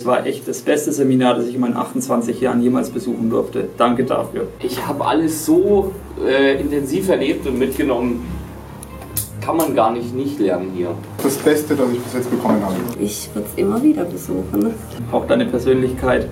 Es 0.00 0.06
war 0.06 0.26
echt 0.26 0.48
das 0.48 0.60
beste 0.62 0.90
Seminar, 0.90 1.36
das 1.36 1.46
ich 1.46 1.54
in 1.54 1.60
meinen 1.60 1.76
28 1.76 2.40
Jahren 2.40 2.60
jemals 2.60 2.90
besuchen 2.90 3.30
durfte. 3.30 3.68
Danke 3.76 4.02
dafür. 4.02 4.48
Ich 4.58 4.84
habe 4.84 5.06
alles 5.06 5.46
so 5.46 5.92
äh, 6.26 6.60
intensiv 6.60 7.08
erlebt 7.08 7.46
und 7.46 7.60
mitgenommen. 7.60 8.26
Kann 9.40 9.56
man 9.56 9.72
gar 9.72 9.92
nicht 9.92 10.12
nicht 10.12 10.40
lernen 10.40 10.72
hier. 10.74 10.96
Das 11.22 11.36
Beste, 11.36 11.76
das 11.76 11.92
ich 11.92 12.00
bis 12.00 12.12
jetzt 12.12 12.28
bekommen 12.28 12.60
habe. 12.64 12.74
Ich 12.98 13.30
würde 13.34 13.46
es 13.48 13.56
immer 13.56 13.80
wieder 13.84 14.04
besuchen. 14.04 14.74
Auch 15.12 15.28
deine 15.28 15.46
Persönlichkeit. 15.46 16.28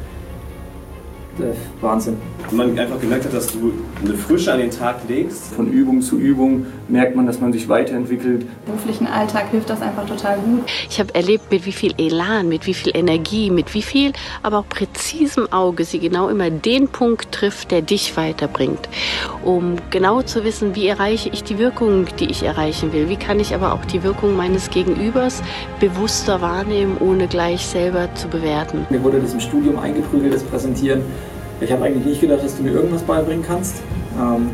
Äh, 1.39 1.55
Wahnsinn. 1.83 2.17
Man 2.51 2.79
einfach 2.79 3.01
gemerkt 3.01 3.25
hat, 3.25 3.33
dass 3.33 3.53
du 3.53 3.73
eine 4.05 4.15
Frische 4.15 4.53
an 4.53 4.59
den 4.59 4.71
Tag 4.71 4.97
legst. 5.09 5.55
Von 5.55 5.73
Übung 5.73 6.03
zu 6.03 6.19
Übung 6.19 6.67
merkt 6.89 7.17
man, 7.17 7.27
dass 7.27 7.41
man 7.41 7.53
sich 7.53 7.69
weiterentwickelt. 7.69 8.43
Im 8.43 8.49
beruflichen 8.67 9.07
Alltag 9.07 9.49
hilft 9.51 9.71
das 9.71 9.81
einfach 9.81 10.05
total 10.07 10.39
gut. 10.39 10.65
Ich 10.91 11.01
habe 11.01 11.15
erlebt, 11.15 11.51
mit 11.51 11.65
wie 11.65 11.73
viel 11.73 11.95
Elan, 11.97 12.49
mit 12.49 12.67
wie 12.67 12.75
viel 12.75 12.95
Energie, 12.95 13.51
mit 13.51 13.73
wie 13.73 13.81
viel, 13.81 14.13
aber 14.43 14.59
auch 14.59 14.69
präzisem 14.69 15.51
Auge 15.51 15.85
sie 15.85 15.99
genau 15.99 16.29
immer 16.29 16.51
den 16.51 16.89
Punkt 16.89 17.33
trifft, 17.33 17.71
der 17.71 17.81
dich 17.81 18.17
weiterbringt. 18.17 18.89
Um 19.43 19.77
genau 19.91 20.21
zu 20.21 20.45
wissen, 20.45 20.75
wie 20.75 20.87
erreiche 20.87 21.31
ich 21.31 21.43
die 21.43 21.59
Wirkung, 21.59 22.07
die 22.21 22.31
ich 22.31 22.43
erreichen 22.43 22.93
will. 22.93 23.09
Wie 23.09 23.17
kann 23.17 23.41
ich 23.41 23.55
aber 23.55 23.73
auch 23.73 23.85
die 23.87 24.03
Wirkung 24.03 24.37
meines 24.37 24.69
Gegenübers 24.69 25.43
bewusster 25.81 26.43
wahrnehmen, 26.43 26.99
ohne 27.01 27.27
gleich 27.29 27.67
selber 27.67 28.09
zu 28.15 28.29
bewerten. 28.29 28.87
Mir 28.91 29.03
wurde 29.03 29.21
das 29.21 29.33
im 29.33 29.41
Studium 29.41 29.79
eingeprügelt, 29.79 30.35
das 30.35 30.43
Präsentieren. 30.43 31.03
Ich 31.63 31.71
habe 31.71 31.85
eigentlich 31.85 32.05
nicht 32.05 32.21
gedacht, 32.21 32.43
dass 32.43 32.57
du 32.57 32.65
mir 32.65 32.73
irgendwas 32.73 33.03
beibringen 33.03 33.45
kannst. 33.47 33.83
Ähm, 34.21 34.51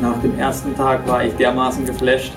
nach 0.00 0.18
dem 0.20 0.38
ersten 0.38 0.76
Tag 0.76 1.08
war 1.08 1.24
ich 1.24 1.34
dermaßen 1.36 1.86
geflasht. 1.86 2.32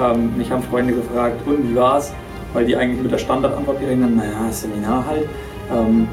Ähm, 0.00 0.36
mich 0.36 0.50
haben 0.50 0.62
Freunde 0.62 0.94
gefragt, 0.94 1.46
und 1.46 1.70
wie 1.70 1.76
war's? 1.76 2.14
Weil 2.54 2.64
die 2.64 2.76
eigentlich 2.76 3.02
mit 3.02 3.12
der 3.12 3.18
Standardantwort 3.18 3.80
gerechnet 3.80 4.04
haben, 4.04 4.16
naja, 4.16 4.50
Seminar 4.50 5.06
halt. 5.06 5.28
Ähm, 5.70 6.08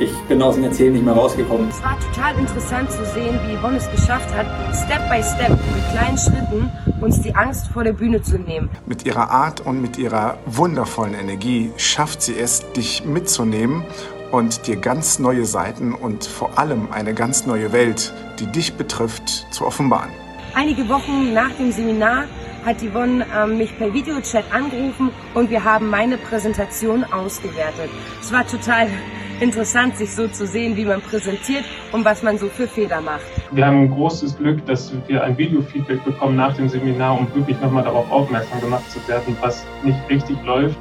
ich 0.00 0.12
bin 0.28 0.42
aus 0.42 0.56
dem 0.56 0.64
Erzählen 0.64 0.92
nicht 0.92 1.04
mehr 1.04 1.14
rausgekommen. 1.14 1.68
Es 1.68 1.82
war 1.82 1.96
total 2.00 2.36
interessant 2.36 2.90
zu 2.90 3.04
sehen, 3.04 3.38
wie 3.46 3.56
Yvonne 3.56 3.76
es 3.76 3.88
geschafft 3.90 4.34
hat, 4.34 4.46
Step 4.74 5.08
by 5.08 5.22
Step, 5.22 5.50
mit 5.50 5.90
kleinen 5.92 6.18
Schritten, 6.18 6.72
uns 7.00 7.20
die 7.20 7.34
Angst 7.36 7.68
vor 7.68 7.84
der 7.84 7.92
Bühne 7.92 8.20
zu 8.20 8.38
nehmen. 8.38 8.68
Mit 8.86 9.06
ihrer 9.06 9.30
Art 9.30 9.60
und 9.60 9.80
mit 9.80 9.96
ihrer 9.96 10.38
wundervollen 10.46 11.14
Energie 11.14 11.70
schafft 11.76 12.22
sie 12.22 12.36
es, 12.36 12.64
dich 12.72 13.04
mitzunehmen 13.04 13.84
und 14.32 14.66
dir 14.66 14.76
ganz 14.76 15.18
neue 15.18 15.44
Seiten 15.44 15.94
und 15.94 16.24
vor 16.24 16.58
allem 16.58 16.90
eine 16.90 17.14
ganz 17.14 17.46
neue 17.46 17.72
Welt, 17.72 18.12
die 18.40 18.46
dich 18.46 18.74
betrifft, 18.74 19.46
zu 19.52 19.66
offenbaren. 19.66 20.10
Einige 20.54 20.88
Wochen 20.88 21.32
nach 21.32 21.50
dem 21.52 21.70
Seminar 21.70 22.24
hat 22.64 22.76
Yvonne 22.80 23.26
ähm, 23.34 23.58
mich 23.58 23.76
per 23.76 23.92
Videochat 23.92 24.44
angerufen 24.52 25.10
und 25.34 25.50
wir 25.50 25.64
haben 25.64 25.88
meine 25.88 26.16
Präsentation 26.16 27.04
ausgewertet. 27.04 27.90
Es 28.20 28.32
war 28.32 28.46
total 28.46 28.88
interessant, 29.40 29.96
sich 29.96 30.14
so 30.14 30.28
zu 30.28 30.46
sehen, 30.46 30.76
wie 30.76 30.84
man 30.84 31.00
präsentiert 31.00 31.64
und 31.90 32.04
was 32.04 32.22
man 32.22 32.38
so 32.38 32.48
für 32.48 32.68
Fehler 32.68 33.00
macht. 33.00 33.22
Wir 33.50 33.66
haben 33.66 33.80
ein 33.82 33.90
großes 33.90 34.38
Glück, 34.38 34.64
dass 34.66 34.92
wir 35.08 35.24
ein 35.24 35.36
Videofeedback 35.36 36.04
bekommen 36.04 36.36
nach 36.36 36.54
dem 36.56 36.68
Seminar, 36.68 37.18
um 37.18 37.34
wirklich 37.34 37.60
nochmal 37.60 37.84
darauf 37.84 38.10
aufmerksam 38.10 38.60
gemacht 38.60 38.88
zu 38.90 39.06
werden, 39.08 39.36
was 39.40 39.66
nicht 39.82 39.98
richtig 40.08 40.36
läuft. 40.44 40.76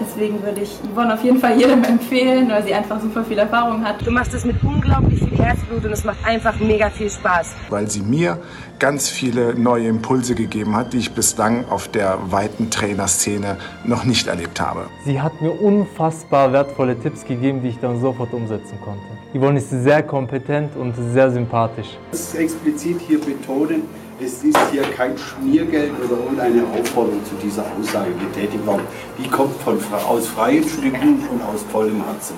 Deswegen 0.00 0.42
würde 0.42 0.60
ich 0.60 0.70
Yvonne 0.92 1.14
auf 1.14 1.24
jeden 1.24 1.38
Fall 1.38 1.58
jedem 1.58 1.82
empfehlen, 1.84 2.48
weil 2.48 2.62
sie 2.62 2.72
einfach 2.72 3.00
super 3.00 3.24
viel 3.24 3.38
Erfahrung 3.38 3.84
hat. 3.84 4.04
Du 4.06 4.10
machst 4.10 4.32
es 4.34 4.44
mit 4.44 4.56
unglaublich 4.62 5.18
viel 5.18 5.36
Herzblut 5.38 5.84
und 5.84 5.92
es 5.92 6.04
macht 6.04 6.24
einfach 6.24 6.58
mega 6.60 6.88
viel 6.90 7.10
Spaß. 7.10 7.54
Weil 7.70 7.88
sie 7.88 8.02
mir 8.02 8.38
ganz 8.78 9.08
viele 9.08 9.54
neue 9.58 9.88
Impulse 9.88 10.34
gegeben 10.34 10.76
hat, 10.76 10.92
die 10.92 10.98
ich 10.98 11.12
bislang 11.12 11.64
auf 11.68 11.88
der 11.88 12.18
weiten 12.30 12.70
Trainerszene 12.70 13.56
noch 13.84 14.04
nicht 14.04 14.28
erlebt 14.28 14.60
habe. 14.60 14.86
Sie 15.04 15.20
hat 15.20 15.40
mir 15.40 15.50
unfassbar 15.50 16.52
wertvolle 16.52 16.98
Tipps 16.98 17.24
gegeben, 17.24 17.62
die 17.62 17.68
ich 17.68 17.80
dann 17.80 18.00
sofort 18.00 18.32
umsetzen 18.32 18.78
konnte. 18.84 19.02
Yvonne 19.34 19.58
ist 19.58 19.70
sehr 19.70 20.02
kompetent 20.02 20.76
und 20.76 20.94
sehr 21.12 21.30
sympathisch. 21.30 21.98
Das 22.10 22.20
ist 22.20 22.34
explizit 22.36 23.00
hier 23.06 23.20
betonen, 23.20 23.82
es 24.20 24.42
ist 24.42 24.58
hier 24.72 24.82
kein 24.82 25.16
Schmiergeld 25.16 25.92
oder 26.04 26.18
irgendeine 26.18 26.66
Aufforderung 26.66 27.24
zu 27.24 27.34
dieser 27.36 27.64
Aussage 27.76 28.12
getätigt 28.14 28.64
worden. 28.66 28.82
Die 29.18 29.28
kommt 29.28 29.54
von, 29.62 29.78
aus 29.92 30.26
freien 30.28 30.68
Stücken 30.68 31.26
und 31.28 31.42
aus 31.42 31.62
vollem 31.70 32.04
Herzen. 32.04 32.34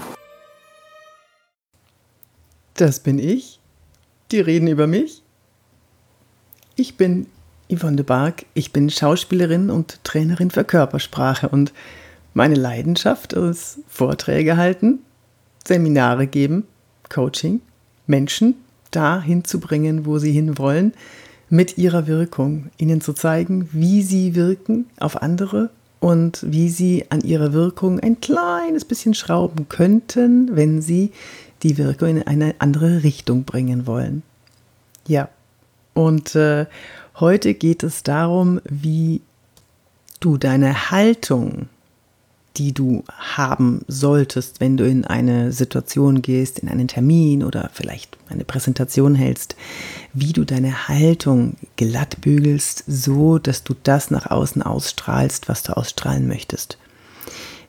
Das 2.74 3.00
bin 3.00 3.18
ich. 3.18 3.60
Die 4.30 4.40
reden 4.40 4.68
über 4.68 4.86
mich. 4.86 5.22
Ich 6.76 6.96
bin 6.96 7.26
Yvonne 7.68 7.96
de 7.96 8.04
Barg. 8.04 8.44
Ich 8.54 8.72
bin 8.72 8.90
Schauspielerin 8.90 9.70
und 9.70 10.02
Trainerin 10.04 10.50
für 10.50 10.64
Körpersprache 10.64 11.48
und 11.48 11.72
meine 12.32 12.54
Leidenschaft 12.54 13.32
ist 13.32 13.80
Vorträge 13.88 14.56
halten, 14.56 15.00
Seminare 15.66 16.26
geben, 16.26 16.66
Coaching, 17.08 17.60
Menschen 18.06 18.54
dahin 18.92 19.44
zu 19.44 19.58
bringen, 19.58 20.06
wo 20.06 20.18
sie 20.18 20.30
hinwollen, 20.30 20.94
mit 21.50 21.76
ihrer 21.76 22.06
Wirkung, 22.06 22.70
ihnen 22.78 23.00
zu 23.00 23.12
zeigen, 23.12 23.68
wie 23.72 24.02
sie 24.02 24.34
wirken 24.34 24.86
auf 24.98 25.20
andere 25.20 25.70
und 25.98 26.44
wie 26.46 26.68
sie 26.70 27.04
an 27.10 27.20
ihrer 27.20 27.52
Wirkung 27.52 28.00
ein 28.00 28.20
kleines 28.20 28.84
bisschen 28.84 29.14
schrauben 29.14 29.68
könnten, 29.68 30.56
wenn 30.56 30.80
sie 30.80 31.10
die 31.62 31.76
Wirkung 31.76 32.08
in 32.08 32.22
eine 32.22 32.54
andere 32.60 33.02
Richtung 33.02 33.44
bringen 33.44 33.86
wollen. 33.86 34.22
Ja, 35.06 35.28
und 35.92 36.34
äh, 36.36 36.66
heute 37.18 37.54
geht 37.54 37.82
es 37.82 38.02
darum, 38.02 38.60
wie 38.64 39.20
du 40.20 40.38
deine 40.38 40.90
Haltung 40.90 41.68
die 42.56 42.72
du 42.72 43.04
haben 43.16 43.82
solltest, 43.86 44.60
wenn 44.60 44.76
du 44.76 44.86
in 44.86 45.04
eine 45.04 45.52
Situation 45.52 46.22
gehst, 46.22 46.58
in 46.58 46.68
einen 46.68 46.88
Termin 46.88 47.44
oder 47.44 47.70
vielleicht 47.72 48.18
eine 48.28 48.44
Präsentation 48.44 49.14
hältst, 49.14 49.56
wie 50.12 50.32
du 50.32 50.44
deine 50.44 50.88
Haltung 50.88 51.56
glatt 51.76 52.20
bügelst, 52.20 52.84
so 52.86 53.38
dass 53.38 53.62
du 53.62 53.74
das 53.82 54.10
nach 54.10 54.30
außen 54.30 54.62
ausstrahlst, 54.62 55.48
was 55.48 55.62
du 55.62 55.76
ausstrahlen 55.76 56.26
möchtest. 56.26 56.78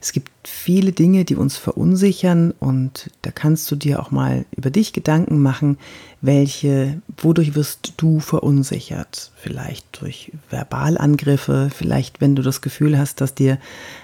Es 0.02 0.14
gibt 0.14 0.32
viele 0.48 0.94
Dinge, 0.94 1.26
die 1.26 1.36
uns 1.36 1.58
verunsichern 1.58 2.56
und 2.60 3.12
da 3.22 3.30
kannst 3.30 3.70
du 3.70 3.76
dir 3.76 4.00
auch 4.00 4.10
mal 4.10 4.46
über 4.50 4.72
dich 4.72 4.94
Gedanken 4.94 5.40
machen, 5.40 5.78
welche, 6.22 7.00
wodurch 7.18 7.54
wirst 7.54 7.94
du 7.98 8.20
verunsichert? 8.20 9.32
Vielleicht 9.36 10.02
durch 10.02 10.32
Verbalangriffe, 10.50 11.70
vielleicht 11.72 12.20
wenn 12.20 12.36
du 12.36 12.42
das 12.42 12.62
Gefühl 12.62 12.98
hast, 12.98 13.22
dass 13.22 13.36
dir 13.36 13.60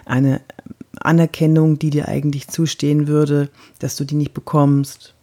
eine 0.05 0.41
Anerkennung, 0.99 1.79
die 1.79 1.89
dir 1.89 2.07
eigentlich 2.07 2.47
zustehen 2.47 3.07
würde, 3.07 3.49
dass 3.79 3.95
du 3.95 4.05
die 4.05 4.15
nicht 4.15 4.35
bekommst. 4.35 5.15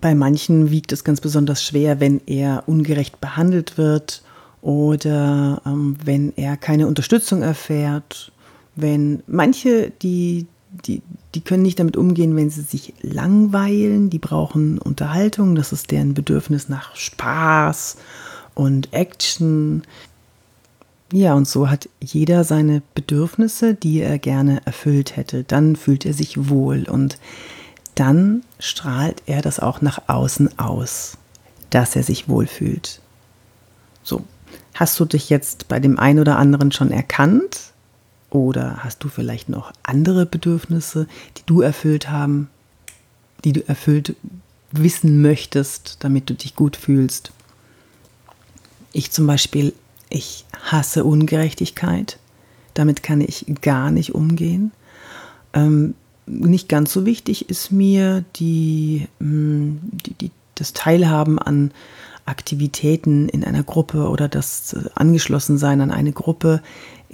Bei 0.00 0.14
manchen 0.14 0.70
wiegt 0.70 0.92
es 0.92 1.02
ganz 1.02 1.20
besonders 1.20 1.64
schwer, 1.64 1.98
wenn 1.98 2.20
er 2.26 2.62
ungerecht 2.68 3.20
behandelt 3.20 3.76
wird 3.76 4.22
oder 4.62 5.62
ähm, 5.64 5.96
wenn 6.04 6.32
er 6.36 6.56
keine 6.56 6.86
Unterstützung 6.86 7.42
erfährt, 7.42 8.32
wenn 8.76 9.22
manche, 9.26 9.90
die, 10.02 10.46
die, 10.86 11.02
die 11.34 11.40
können 11.40 11.62
nicht 11.62 11.78
damit 11.78 11.96
umgehen, 11.96 12.36
wenn 12.36 12.50
sie 12.50 12.62
sich 12.62 12.94
langweilen, 13.00 14.10
die 14.10 14.18
brauchen 14.18 14.78
Unterhaltung, 14.78 15.54
das 15.54 15.72
ist 15.72 15.90
deren 15.90 16.14
Bedürfnis 16.14 16.68
nach 16.68 16.94
Spaß 16.94 17.96
und 18.54 18.92
Action. 18.92 19.82
Ja, 21.12 21.34
und 21.34 21.48
so 21.48 21.68
hat 21.68 21.88
jeder 22.00 22.44
seine 22.44 22.82
Bedürfnisse, 22.94 23.74
die 23.74 24.00
er 24.00 24.18
gerne 24.18 24.60
erfüllt 24.64 25.16
hätte. 25.16 25.42
Dann 25.42 25.74
fühlt 25.74 26.06
er 26.06 26.12
sich 26.12 26.48
wohl 26.48 26.88
und 26.88 27.18
dann 27.94 28.42
strahlt 28.58 29.22
er 29.26 29.42
das 29.42 29.58
auch 29.58 29.80
nach 29.80 30.02
außen 30.08 30.58
aus, 30.58 31.16
dass 31.70 31.96
er 31.96 32.02
sich 32.02 32.28
wohlfühlt. 32.28 33.00
So, 34.02 34.24
Hast 34.74 34.98
du 34.98 35.04
dich 35.04 35.30
jetzt 35.30 35.68
bei 35.68 35.80
dem 35.80 35.98
einen 35.98 36.18
oder 36.18 36.38
anderen 36.38 36.72
schon 36.72 36.90
erkannt? 36.90 37.72
Oder 38.30 38.78
hast 38.84 39.02
du 39.02 39.08
vielleicht 39.08 39.48
noch 39.48 39.72
andere 39.82 40.24
Bedürfnisse, 40.24 41.06
die 41.36 41.42
du 41.46 41.60
erfüllt 41.60 42.08
haben, 42.08 42.48
die 43.44 43.52
du 43.52 43.66
erfüllt 43.68 44.14
wissen 44.70 45.20
möchtest, 45.20 45.96
damit 46.00 46.30
du 46.30 46.34
dich 46.34 46.54
gut 46.54 46.76
fühlst? 46.76 47.32
Ich 48.92 49.10
zum 49.10 49.26
Beispiel, 49.26 49.72
ich 50.08 50.44
hasse 50.62 51.04
Ungerechtigkeit. 51.04 52.18
Damit 52.74 53.02
kann 53.02 53.20
ich 53.20 53.46
gar 53.62 53.90
nicht 53.90 54.14
umgehen. 54.14 54.72
Ähm, 55.52 55.94
nicht 56.26 56.68
ganz 56.68 56.92
so 56.92 57.04
wichtig 57.04 57.50
ist 57.50 57.72
mir 57.72 58.24
die, 58.36 59.08
mm, 59.18 59.76
die, 60.06 60.14
die, 60.14 60.30
das 60.54 60.72
Teilhaben 60.72 61.38
an 61.38 61.72
Aktivitäten 62.30 63.28
in 63.28 63.44
einer 63.44 63.62
Gruppe 63.62 64.08
oder 64.08 64.28
das 64.28 64.72
äh, 64.72 64.88
Angeschlossensein 64.94 65.80
an 65.80 65.90
eine 65.90 66.12
Gruppe. 66.12 66.62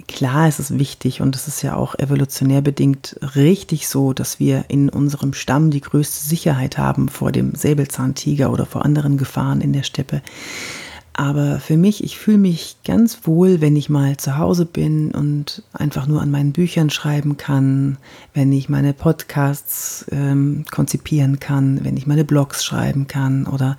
Klar 0.07 0.47
ist 0.47 0.59
es 0.59 0.77
wichtig 0.77 1.21
und 1.21 1.35
es 1.35 1.47
ist 1.47 1.63
ja 1.63 1.75
auch 1.75 1.95
evolutionär 1.97 2.61
bedingt 2.61 3.17
richtig 3.35 3.87
so, 3.87 4.13
dass 4.13 4.39
wir 4.39 4.65
in 4.69 4.89
unserem 4.89 5.33
Stamm 5.33 5.71
die 5.71 5.81
größte 5.81 6.25
Sicherheit 6.25 6.77
haben 6.77 7.09
vor 7.09 7.31
dem 7.31 7.55
Säbelzahntiger 7.55 8.51
oder 8.51 8.65
vor 8.65 8.85
anderen 8.85 9.17
Gefahren 9.17 9.59
in 9.59 9.73
der 9.73 9.83
Steppe. 9.83 10.21
Aber 11.17 11.59
für 11.59 11.77
mich, 11.77 12.03
ich 12.03 12.19
fühle 12.19 12.37
mich 12.37 12.77
ganz 12.85 13.21
wohl, 13.23 13.59
wenn 13.59 13.75
ich 13.75 13.89
mal 13.89 14.17
zu 14.17 14.37
Hause 14.37 14.67
bin 14.67 15.11
und 15.11 15.63
einfach 15.73 16.05
nur 16.05 16.21
an 16.21 16.29
meinen 16.29 16.51
Büchern 16.51 16.91
schreiben 16.91 17.37
kann, 17.37 17.97
wenn 18.35 18.51
ich 18.51 18.69
meine 18.69 18.93
Podcasts 18.93 20.05
ähm, 20.11 20.65
konzipieren 20.69 21.39
kann, 21.39 21.83
wenn 21.83 21.97
ich 21.97 22.05
meine 22.05 22.23
Blogs 22.23 22.63
schreiben 22.63 23.07
kann 23.07 23.47
oder 23.47 23.77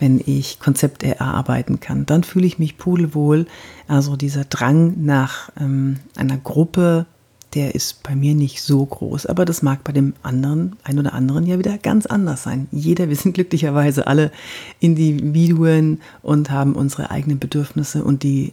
wenn 0.00 0.20
ich 0.24 0.58
Konzepte 0.58 1.06
erarbeiten 1.06 1.78
kann. 1.78 2.06
Dann 2.06 2.24
fühle 2.24 2.46
ich 2.46 2.58
mich 2.58 2.78
pudelwohl. 2.78 3.46
Also 3.86 4.16
dieser 4.16 4.44
Drang 4.44 5.04
nach 5.04 5.50
ähm, 5.60 5.98
einer 6.16 6.38
Gruppe, 6.38 7.06
der 7.54 7.74
ist 7.74 8.02
bei 8.02 8.14
mir 8.16 8.34
nicht 8.34 8.62
so 8.62 8.84
groß, 8.84 9.26
aber 9.26 9.44
das 9.44 9.62
mag 9.62 9.84
bei 9.84 9.92
dem 9.92 10.14
anderen, 10.22 10.76
ein 10.84 10.98
oder 10.98 11.12
anderen 11.12 11.46
ja 11.46 11.58
wieder 11.58 11.78
ganz 11.78 12.06
anders 12.06 12.44
sein. 12.44 12.68
Jeder, 12.70 13.08
wir 13.08 13.16
sind 13.16 13.34
glücklicherweise 13.34 14.06
alle 14.06 14.30
Individuen 14.78 16.00
und 16.22 16.50
haben 16.50 16.74
unsere 16.74 17.10
eigenen 17.10 17.38
Bedürfnisse 17.38 18.04
und 18.04 18.22
die 18.22 18.52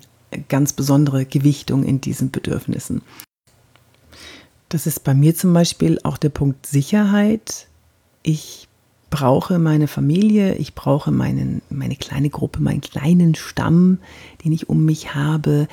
ganz 0.50 0.74
besondere 0.74 1.26
Gewichtung 1.26 1.84
in 1.84 2.02
diesen 2.02 2.32
Bedürfnissen. 2.32 3.02
Das 4.70 4.86
ist 4.86 5.04
bei 5.04 5.14
mir 5.14 5.34
zum 5.36 5.54
Beispiel 5.54 6.00
auch 6.04 6.18
der 6.18 6.30
Punkt 6.30 6.66
Sicherheit. 6.66 7.68
Ich 8.24 8.67
brauche 9.10 9.60
meine 9.60 9.88
Familie, 9.88 10.56
ich 10.56 10.76
brauche 10.76 11.12
meinen, 11.12 11.62
meine 11.70 11.96
kleine 11.96 12.30
Gruppe, 12.30 12.62
meinen 12.62 12.82
kleinen 12.82 13.36
Stamm, 13.36 14.00
den 14.44 14.52
ich 14.52 14.70
um 14.70 14.86
mich 14.86 15.16
habe 15.16 15.68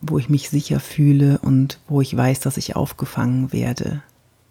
wo 0.00 0.18
ich 0.18 0.28
mich 0.28 0.50
sicher 0.50 0.80
fühle 0.80 1.38
und 1.38 1.78
wo 1.86 2.00
ich 2.00 2.16
weiß, 2.16 2.40
dass 2.40 2.56
ich 2.56 2.74
aufgefangen 2.74 3.52
werde. 3.52 4.02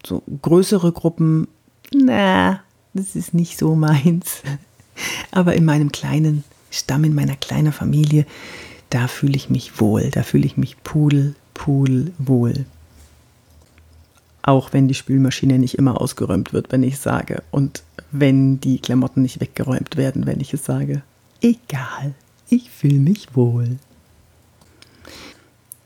So 0.04 0.22
größere 0.42 0.92
Gruppen, 0.92 1.46
na, 1.92 2.60
das 2.94 3.14
ist 3.14 3.34
nicht 3.34 3.58
so 3.58 3.74
meins. 3.74 4.42
Aber 5.30 5.54
in 5.54 5.64
meinem 5.64 5.92
kleinen 5.92 6.44
Stamm, 6.70 7.04
in 7.04 7.14
meiner 7.14 7.36
kleinen 7.36 7.72
Familie, 7.72 8.26
da 8.90 9.08
fühle 9.08 9.36
ich 9.36 9.50
mich 9.50 9.80
wohl, 9.80 10.10
da 10.10 10.22
fühle 10.22 10.46
ich 10.46 10.56
mich 10.56 10.82
pudel, 10.82 11.34
pudel 11.52 12.12
wohl. 12.18 12.64
Auch 14.44 14.72
wenn 14.72 14.88
die 14.88 14.94
Spülmaschine 14.94 15.58
nicht 15.58 15.76
immer 15.78 16.00
ausgeräumt 16.00 16.52
wird, 16.52 16.70
wenn 16.70 16.82
ich 16.82 16.98
sage. 16.98 17.42
Und 17.50 17.82
wenn 18.12 18.60
die 18.60 18.78
Klamotten 18.78 19.22
nicht 19.22 19.40
weggeräumt 19.40 19.96
werden, 19.96 20.26
wenn 20.26 20.40
ich 20.40 20.54
es 20.54 20.64
sage. 20.64 21.02
Egal, 21.40 22.14
ich 22.48 22.70
fühle 22.70 23.00
mich 23.00 23.34
wohl 23.34 23.78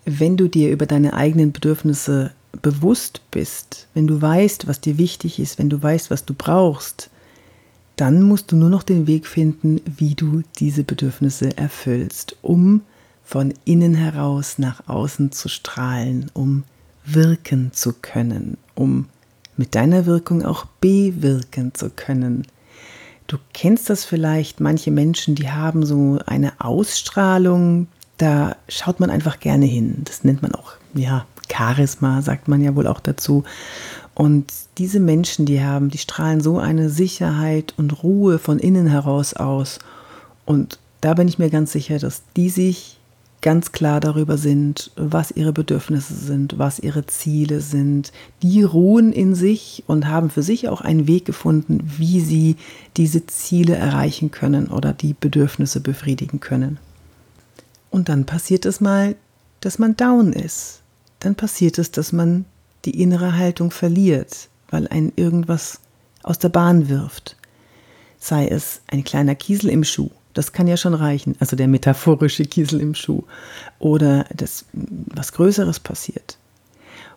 wenn 0.08 0.36
du 0.36 0.48
dir 0.48 0.70
über 0.70 0.86
deine 0.86 1.12
eigenen 1.12 1.52
Bedürfnisse 1.52 2.32
bewusst 2.62 3.20
bist, 3.30 3.88
wenn 3.94 4.06
du 4.06 4.20
weißt, 4.20 4.66
was 4.66 4.80
dir 4.80 4.96
wichtig 4.96 5.38
ist, 5.38 5.58
wenn 5.58 5.68
du 5.68 5.82
weißt, 5.82 6.10
was 6.10 6.24
du 6.24 6.34
brauchst, 6.34 7.10
dann 7.96 8.22
musst 8.22 8.50
du 8.50 8.56
nur 8.56 8.70
noch 8.70 8.82
den 8.82 9.06
Weg 9.06 9.26
finden, 9.26 9.80
wie 9.84 10.14
du 10.14 10.42
diese 10.58 10.84
Bedürfnisse 10.84 11.56
erfüllst, 11.58 12.36
um 12.42 12.82
von 13.22 13.52
innen 13.64 13.94
heraus 13.94 14.58
nach 14.58 14.88
außen 14.88 15.32
zu 15.32 15.48
strahlen, 15.48 16.30
um 16.32 16.64
wirken 17.14 17.72
zu 17.72 17.92
können, 17.92 18.56
um 18.74 19.06
mit 19.56 19.74
deiner 19.74 20.06
Wirkung 20.06 20.44
auch 20.44 20.66
bewirken 20.80 21.74
zu 21.74 21.90
können. 21.90 22.46
Du 23.26 23.36
kennst 23.52 23.90
das 23.90 24.04
vielleicht, 24.04 24.60
manche 24.60 24.90
Menschen, 24.90 25.34
die 25.34 25.50
haben 25.50 25.84
so 25.84 26.18
eine 26.26 26.52
Ausstrahlung, 26.60 27.88
da 28.16 28.56
schaut 28.68 29.00
man 29.00 29.10
einfach 29.10 29.40
gerne 29.40 29.66
hin. 29.66 30.02
Das 30.04 30.24
nennt 30.24 30.42
man 30.42 30.54
auch, 30.54 30.72
ja, 30.94 31.26
Charisma, 31.50 32.22
sagt 32.22 32.48
man 32.48 32.62
ja 32.62 32.74
wohl 32.74 32.86
auch 32.86 33.00
dazu. 33.00 33.44
Und 34.14 34.52
diese 34.78 35.00
Menschen, 35.00 35.46
die 35.46 35.62
haben, 35.62 35.90
die 35.90 35.98
strahlen 35.98 36.40
so 36.40 36.58
eine 36.58 36.88
Sicherheit 36.90 37.74
und 37.76 38.02
Ruhe 38.02 38.38
von 38.38 38.58
innen 38.58 38.86
heraus 38.86 39.34
aus. 39.34 39.78
Und 40.44 40.78
da 41.00 41.14
bin 41.14 41.28
ich 41.28 41.38
mir 41.38 41.50
ganz 41.50 41.72
sicher, 41.72 41.98
dass 41.98 42.22
die 42.36 42.50
sich 42.50 42.97
ganz 43.40 43.72
klar 43.72 44.00
darüber 44.00 44.36
sind, 44.36 44.90
was 44.96 45.30
ihre 45.30 45.52
Bedürfnisse 45.52 46.14
sind, 46.14 46.58
was 46.58 46.78
ihre 46.78 47.06
Ziele 47.06 47.60
sind. 47.60 48.12
Die 48.42 48.62
ruhen 48.62 49.12
in 49.12 49.34
sich 49.34 49.84
und 49.86 50.08
haben 50.08 50.30
für 50.30 50.42
sich 50.42 50.68
auch 50.68 50.80
einen 50.80 51.06
Weg 51.06 51.24
gefunden, 51.24 51.80
wie 51.98 52.20
sie 52.20 52.56
diese 52.96 53.26
Ziele 53.26 53.76
erreichen 53.76 54.30
können 54.30 54.68
oder 54.68 54.92
die 54.92 55.14
Bedürfnisse 55.14 55.80
befriedigen 55.80 56.40
können. 56.40 56.78
Und 57.90 58.08
dann 58.08 58.26
passiert 58.26 58.66
es 58.66 58.80
mal, 58.80 59.14
dass 59.60 59.78
man 59.78 59.96
down 59.96 60.32
ist. 60.32 60.82
Dann 61.20 61.34
passiert 61.34 61.78
es, 61.78 61.90
dass 61.90 62.12
man 62.12 62.44
die 62.84 63.00
innere 63.00 63.36
Haltung 63.36 63.70
verliert, 63.70 64.48
weil 64.70 64.88
ein 64.88 65.12
irgendwas 65.16 65.80
aus 66.22 66.38
der 66.38 66.48
Bahn 66.48 66.88
wirft. 66.88 67.36
Sei 68.18 68.48
es 68.48 68.80
ein 68.88 69.04
kleiner 69.04 69.34
Kiesel 69.34 69.70
im 69.70 69.84
Schuh, 69.84 70.10
das 70.34 70.52
kann 70.52 70.66
ja 70.66 70.76
schon 70.76 70.94
reichen, 70.94 71.36
also 71.40 71.56
der 71.56 71.68
metaphorische 71.68 72.44
Kiesel 72.44 72.80
im 72.80 72.94
Schuh, 72.94 73.24
oder 73.78 74.24
das 74.34 74.66
was 74.72 75.32
Größeres 75.32 75.80
passiert. 75.80 76.38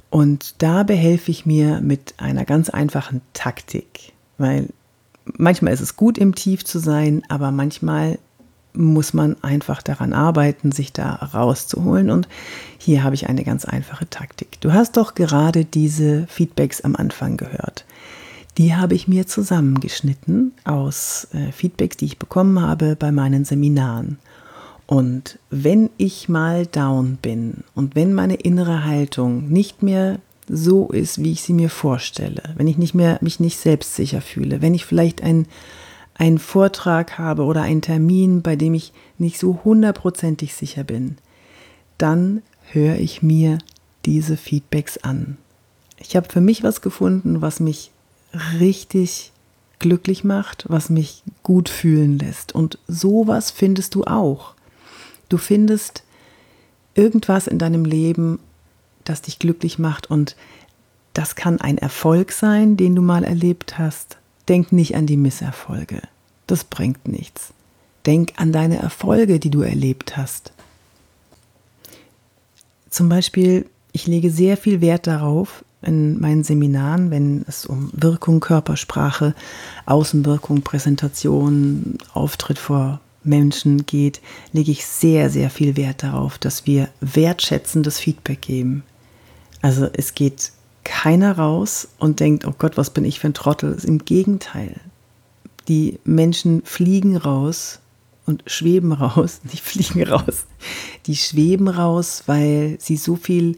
Und 0.10 0.56
da 0.62 0.84
behelfe 0.84 1.32
ich 1.32 1.46
mir 1.46 1.80
mit 1.82 2.16
einer 2.18 2.46
ganz 2.46 2.70
einfachen 2.70 3.22
Taktik, 3.34 4.12
weil 4.38 4.68
manchmal 5.38 5.74
ist 5.74 5.82
es 5.82 5.96
gut, 5.96 6.18
im 6.18 6.36
Tief 6.36 6.66
zu 6.66 6.80
sein, 6.80 7.24
aber 7.30 7.52
manchmal 7.52 8.20
muss 8.74 9.14
man 9.14 9.36
einfach 9.44 9.82
daran 9.82 10.14
arbeiten, 10.14 10.72
sich 10.72 10.94
da 10.94 11.16
rauszuholen. 11.16 12.10
Und 12.10 12.28
hier 12.78 13.04
habe 13.04 13.16
ich 13.16 13.28
eine 13.28 13.44
ganz 13.44 13.66
einfache 13.66 14.10
Taktik. 14.10 14.60
Du 14.62 14.74
hast 14.74 14.98
doch 14.98 15.16
gerade 15.16 15.66
diese 15.66 16.28
Feedbacks 16.28 16.82
am 16.82 16.96
Anfang 16.96 17.38
gehört. 17.38 17.86
Die 18.58 18.76
habe 18.76 18.96
ich 18.96 19.08
mir 19.08 19.28
zusammengeschnitten 19.28 20.54
aus 20.66 21.28
äh, 21.34 21.52
Feedbacks, 21.52 21.98
die 21.98 22.06
ich 22.06 22.20
bekommen 22.20 22.62
habe 22.62 22.96
bei 22.96 23.12
meinen 23.12 23.46
Seminaren. 23.46 24.20
Und 24.88 25.40
wenn 25.50 25.90
ich 25.98 26.28
mal 26.28 26.66
down 26.66 27.18
bin 27.22 27.64
und 27.76 27.96
wenn 27.96 28.14
meine 28.14 28.36
innere 28.36 28.84
Haltung 28.84 29.48
nicht 29.48 29.84
mehr 29.84 30.20
so 30.50 30.90
ist, 30.90 31.24
wie 31.24 31.32
ich 31.32 31.44
sie 31.44 31.54
mir 31.54 31.70
vorstelle, 31.70 32.44
wenn 32.58 32.68
ich 32.68 32.78
nicht 32.78 32.94
mehr 32.94 33.18
mich 33.22 33.40
nicht 33.40 33.58
selbstsicher 33.58 34.20
fühle, 34.20 34.62
wenn 34.62 34.74
ich 34.74 34.86
vielleicht 34.86 35.24
ein 35.24 35.48
einen 36.22 36.38
Vortrag 36.38 37.18
habe 37.18 37.44
oder 37.44 37.64
einen 37.64 37.82
Termin, 37.82 38.44
bei 38.44 38.56
dem 38.56 38.76
ich 38.76 38.94
nicht 39.18 39.40
so 39.40 39.62
hundertprozentig 39.64 40.54
sicher 40.54 40.84
bin, 40.84 41.18
dann 41.98 42.44
höre 42.72 42.98
ich 42.98 43.24
mir 43.24 43.58
diese 44.06 44.38
Feedbacks 44.38 45.00
an. 45.00 45.38
Ich 45.98 46.16
habe 46.16 46.28
für 46.30 46.42
mich 46.42 46.62
was 46.62 46.82
gefunden, 46.82 47.42
was 47.42 47.60
mich 47.60 47.92
richtig 48.60 49.32
glücklich 49.80 50.24
macht, 50.24 50.66
was 50.68 50.90
mich 50.90 51.24
gut 51.44 51.70
fühlen 51.70 52.20
lässt. 52.20 52.54
Und 52.54 52.78
sowas 52.88 53.52
findest 53.52 53.96
du 53.96 54.04
auch. 54.04 54.54
Du 55.30 55.38
findest 55.38 56.04
irgendwas 56.94 57.48
in 57.48 57.58
deinem 57.58 57.86
Leben, 57.86 58.40
das 59.04 59.22
dich 59.22 59.40
glücklich 59.40 59.80
macht 59.80 60.10
und 60.10 60.36
das 61.14 61.36
kann 61.36 61.60
ein 61.60 61.78
Erfolg 61.78 62.32
sein, 62.32 62.78
den 62.78 62.96
du 62.96 63.02
mal 63.02 63.24
erlebt 63.24 63.78
hast. 63.78 64.18
Denk 64.48 64.72
nicht 64.72 64.96
an 64.96 65.08
die 65.08 65.18
Misserfolge 65.18 66.02
das 66.52 66.66
bringt 66.66 67.08
nichts. 67.08 67.54
Denk 68.06 68.34
an 68.36 68.52
deine 68.52 68.78
Erfolge, 68.78 69.40
die 69.40 69.50
du 69.50 69.62
erlebt 69.62 70.18
hast. 70.18 70.52
Zum 72.90 73.08
Beispiel, 73.08 73.68
ich 73.94 74.06
lege 74.06 74.30
sehr 74.30 74.58
viel 74.58 74.82
Wert 74.82 75.08
darauf, 75.08 75.64
in 75.82 76.20
meinen 76.20 76.44
Seminaren, 76.44 77.10
wenn 77.12 77.44
es 77.48 77.66
um 77.66 77.90
Wirkung, 77.94 78.40
Körpersprache, 78.40 79.34
Außenwirkung, 79.86 80.62
Präsentation, 80.62 81.98
Auftritt 82.14 82.60
vor 82.60 83.00
Menschen 83.24 83.86
geht, 83.86 84.22
lege 84.52 84.72
ich 84.72 84.86
sehr, 84.86 85.30
sehr 85.30 85.50
viel 85.50 85.78
Wert 85.78 86.04
darauf, 86.04 86.38
dass 86.38 86.66
wir 86.66 86.90
wertschätzendes 87.02 88.00
Feedback 88.00 88.42
geben. 88.42 88.84
Also 89.62 89.88
es 89.94 90.16
geht 90.16 90.52
keiner 90.84 91.38
raus 91.38 91.88
und 92.00 92.20
denkt, 92.20 92.46
oh 92.46 92.54
Gott, 92.58 92.78
was 92.78 92.90
bin 92.90 93.06
ich 93.06 93.20
für 93.20 93.28
ein 93.28 93.34
Trottel. 93.34 93.78
Im 93.84 94.00
Gegenteil, 94.00 94.80
die 95.68 96.00
Menschen 96.04 96.64
fliegen 96.64 97.18
raus 97.18 97.80
und 98.26 98.44
schweben 98.48 98.92
raus, 98.92 99.42
die 99.52 99.58
fliegen 99.58 100.04
raus, 100.04 100.46
die 101.06 101.16
schweben 101.16 101.68
raus, 101.68 102.24
weil 102.26 102.78
sie 102.80 102.98
so 102.98 103.16
viel 103.16 103.58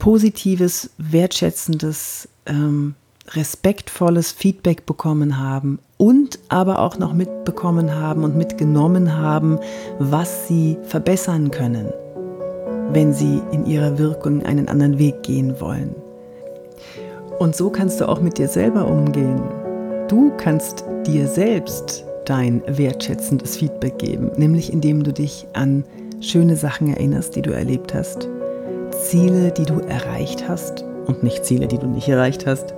positives, 0.00 0.90
wertschätzendes, 0.98 2.28
ähm, 2.46 2.96
respektvolles 3.34 4.32
Feedback 4.32 4.86
bekommen 4.86 5.38
haben 5.38 5.78
und 5.98 6.40
aber 6.48 6.80
auch 6.80 6.98
noch 6.98 7.12
mitbekommen 7.12 7.94
haben 7.94 8.24
und 8.24 8.36
mitgenommen 8.36 9.16
haben, 9.16 9.60
was 10.00 10.48
sie 10.48 10.76
verbessern 10.82 11.52
können, 11.52 11.92
wenn 12.90 13.14
sie 13.14 13.40
in 13.52 13.66
ihrer 13.66 13.98
Wirkung 13.98 14.42
einen 14.44 14.68
anderen 14.68 14.98
Weg 14.98 15.22
gehen 15.22 15.60
wollen. 15.60 15.94
Und 17.38 17.54
so 17.54 17.70
kannst 17.70 18.00
du 18.00 18.08
auch 18.08 18.20
mit 18.20 18.38
dir 18.38 18.48
selber 18.48 18.88
umgehen. 18.88 19.40
Du 20.08 20.32
kannst 20.36 20.84
dir 21.06 21.28
selbst 21.28 22.04
dein 22.24 22.62
wertschätzendes 22.66 23.56
Feedback 23.56 23.98
geben, 23.98 24.32
nämlich 24.36 24.72
indem 24.72 25.04
du 25.04 25.12
dich 25.12 25.46
an 25.52 25.84
schöne 26.20 26.56
Sachen 26.56 26.88
erinnerst, 26.88 27.36
die 27.36 27.42
du 27.42 27.52
erlebt 27.52 27.94
hast, 27.94 28.28
Ziele, 29.08 29.52
die 29.52 29.64
du 29.64 29.80
erreicht 29.80 30.48
hast 30.48 30.84
und 31.06 31.22
nicht 31.22 31.44
Ziele, 31.44 31.66
die 31.66 31.78
du 31.78 31.86
nicht 31.86 32.08
erreicht 32.08 32.46
hast, 32.46 32.74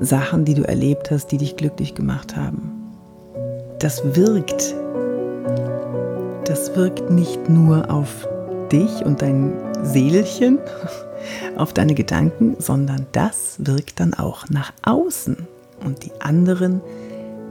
Sachen, 0.00 0.44
die 0.44 0.54
du 0.54 0.62
erlebt 0.62 1.10
hast, 1.10 1.28
die 1.32 1.38
dich 1.38 1.56
glücklich 1.56 1.94
gemacht 1.94 2.36
haben. 2.36 2.72
Das 3.78 4.02
wirkt 4.16 4.74
das 6.44 6.74
wirkt 6.76 7.10
nicht 7.10 7.48
nur 7.48 7.90
auf 7.90 8.28
dich 8.70 9.04
und 9.04 9.22
dein 9.22 9.52
Seelchen, 9.82 10.58
auf 11.56 11.72
deine 11.72 11.94
Gedanken, 11.94 12.56
sondern 12.58 13.06
das 13.12 13.56
wirkt 13.58 14.00
dann 14.00 14.12
auch 14.12 14.48
nach 14.50 14.72
außen. 14.82 15.46
Und 15.84 16.04
die 16.04 16.12
anderen 16.20 16.80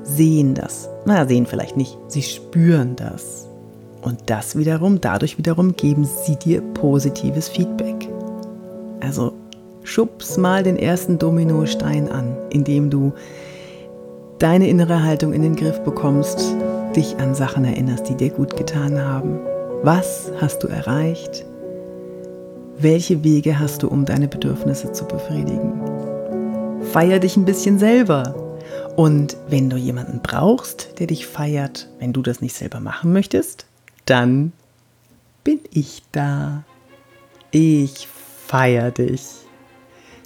sehen 0.03 0.53
das. 0.53 0.89
Na, 1.05 1.25
sehen 1.25 1.45
vielleicht 1.45 1.77
nicht, 1.77 1.97
sie 2.09 2.21
spüren 2.21 2.95
das. 2.95 3.47
Und 4.01 4.29
das 4.29 4.57
wiederum, 4.57 4.99
dadurch 4.99 5.37
wiederum 5.37 5.75
geben 5.75 6.07
sie 6.25 6.35
dir 6.35 6.61
positives 6.61 7.49
Feedback. 7.49 8.07
Also 8.99 9.33
schubs 9.83 10.37
mal 10.37 10.63
den 10.63 10.77
ersten 10.77 11.19
Dominostein 11.19 12.09
an, 12.09 12.35
indem 12.49 12.89
du 12.89 13.13
deine 14.39 14.67
innere 14.67 15.03
Haltung 15.03 15.33
in 15.33 15.43
den 15.43 15.55
Griff 15.55 15.79
bekommst, 15.81 16.55
dich 16.95 17.17
an 17.17 17.35
Sachen 17.35 17.63
erinnerst, 17.63 18.09
die 18.09 18.15
dir 18.15 18.31
gut 18.31 18.57
getan 18.57 18.99
haben. 18.99 19.39
Was 19.83 20.31
hast 20.39 20.63
du 20.63 20.67
erreicht? 20.67 21.45
Welche 22.77 23.23
Wege 23.23 23.59
hast 23.59 23.83
du, 23.83 23.87
um 23.87 24.05
deine 24.05 24.27
Bedürfnisse 24.27 24.91
zu 24.91 25.05
befriedigen? 25.05 25.79
Feier 26.91 27.19
dich 27.19 27.37
ein 27.37 27.45
bisschen 27.45 27.77
selber. 27.77 28.57
Und 28.95 29.37
wenn 29.47 29.69
du 29.69 29.77
jemanden 29.77 30.19
brauchst, 30.23 30.99
der 30.99 31.07
dich 31.07 31.27
feiert, 31.27 31.89
wenn 31.99 32.11
du 32.13 32.21
das 32.21 32.41
nicht 32.41 32.55
selber 32.55 32.79
machen 32.79 33.13
möchtest, 33.13 33.65
dann 34.11 34.51
bin 35.45 35.61
ich 35.71 36.03
da. 36.11 36.65
Ich 37.51 38.09
feier 38.45 38.91
dich. 38.91 39.23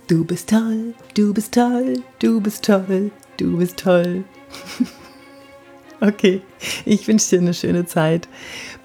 Du 0.08 0.26
bist 0.26 0.50
toll, 0.50 0.96
du 1.14 1.36
bist 1.36 1.54
toll, 1.54 2.02
du 2.18 2.42
bist 2.42 2.66
toll, 2.66 3.12
du 3.38 3.58
bist 3.58 3.78
toll. 3.78 4.24
okay, 6.02 6.42
ich 6.86 7.08
wünsche 7.08 7.30
dir 7.30 7.40
eine 7.42 7.54
schöne 7.54 7.86
Zeit 7.86 8.28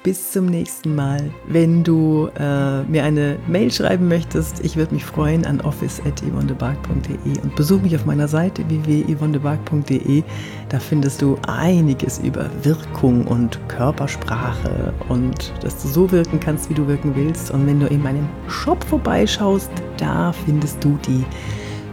bis 0.02 0.32
zum 0.32 0.46
nächsten 0.46 0.94
Mal. 0.94 1.30
Wenn 1.46 1.84
du 1.84 2.30
äh, 2.38 2.82
mir 2.84 3.04
eine 3.04 3.38
Mail 3.46 3.70
schreiben 3.70 4.08
möchtest, 4.08 4.64
ich 4.64 4.76
würde 4.76 4.94
mich 4.94 5.04
freuen 5.04 5.44
an 5.44 5.60
office.yvonnebark.de 5.60 7.40
und 7.42 7.54
besuch 7.54 7.82
mich 7.82 7.94
auf 7.96 8.06
meiner 8.06 8.28
Seite 8.28 8.66
www.yvonnebark.de. 8.68 10.22
Da 10.68 10.78
findest 10.78 11.20
du 11.22 11.38
einiges 11.46 12.18
über 12.18 12.48
Wirkung 12.62 13.26
und 13.26 13.58
Körpersprache 13.68 14.94
und 15.08 15.52
dass 15.62 15.82
du 15.82 15.88
so 15.88 16.10
wirken 16.10 16.40
kannst, 16.40 16.70
wie 16.70 16.74
du 16.74 16.86
wirken 16.86 17.14
willst. 17.14 17.50
Und 17.50 17.66
wenn 17.66 17.80
du 17.80 17.86
in 17.86 18.02
meinem 18.02 18.28
Shop 18.48 18.82
vorbeischaust, 18.84 19.70
da 19.98 20.32
findest 20.32 20.82
du 20.82 20.98
die 21.06 21.24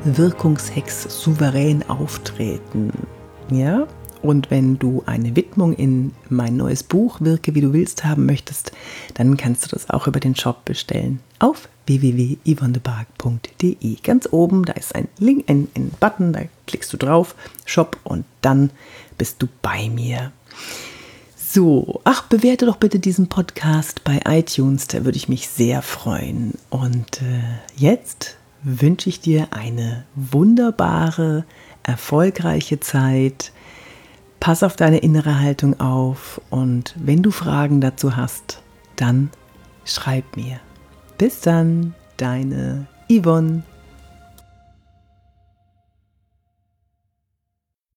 Wirkungshex 0.05 1.03
souverän 1.23 1.83
auftreten. 1.89 2.91
Ja, 3.51 3.87
und 4.21 4.51
wenn 4.51 4.77
du 4.79 5.03
eine 5.05 5.35
Widmung 5.35 5.73
in 5.73 6.13
mein 6.29 6.55
neues 6.57 6.83
Buch 6.83 7.21
Wirke 7.21 7.55
wie 7.55 7.61
du 7.61 7.71
willst 7.73 8.03
haben 8.03 8.25
möchtest, 8.25 8.73
dann 9.13 9.37
kannst 9.37 9.63
du 9.65 9.69
das 9.69 9.89
auch 9.89 10.07
über 10.07 10.19
den 10.19 10.35
Shop 10.35 10.65
bestellen 10.65 11.21
auf 11.39 11.69
www.yvonnebark.de. 11.85 13.95
Ganz 14.03 14.27
oben, 14.31 14.65
da 14.65 14.73
ist 14.73 14.93
ein 14.95 15.07
Link, 15.17 15.49
ein, 15.49 15.69
ein 15.75 15.91
Button, 15.99 16.33
da 16.33 16.41
klickst 16.65 16.91
du 16.93 16.97
drauf, 16.97 17.35
Shop 17.65 17.97
und 18.03 18.25
dann 18.41 18.71
bist 19.17 19.41
du 19.41 19.47
bei 19.61 19.87
mir. 19.89 20.33
So, 21.35 22.01
ach, 22.03 22.23
bewerte 22.23 22.65
doch 22.65 22.75
bitte 22.75 22.99
diesen 22.99 23.29
Podcast 23.29 24.03
bei 24.03 24.19
iTunes, 24.27 24.87
da 24.87 25.05
würde 25.05 25.17
ich 25.17 25.29
mich 25.29 25.47
sehr 25.47 25.81
freuen. 25.81 26.55
Und 26.69 27.21
äh, 27.21 27.59
jetzt 27.77 28.35
wünsche 28.63 29.07
ich 29.07 29.21
dir 29.21 29.47
eine 29.51 30.03
wunderbare, 30.13 31.45
erfolgreiche 31.83 32.81
Zeit 32.81 33.53
Pass 34.47 34.63
auf 34.63 34.77
deine 34.77 34.99
innere 34.99 35.41
Haltung 35.41 35.77
auf 35.81 36.39
und 36.49 36.95
wenn 36.97 37.21
du 37.21 37.31
Fragen 37.31 37.81
dazu 37.81 38.15
hast, 38.15 38.61
dann 38.95 39.29
schreib 39.83 40.37
mir. 40.37 40.61
Bis 41.17 41.41
dann, 41.41 41.93
deine 42.15 42.87
Yvonne. 43.11 43.63